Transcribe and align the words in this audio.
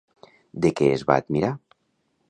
De 0.65 0.71
què 0.79 0.89
es 0.95 1.05
va 1.11 1.19
admirar? 1.25 1.53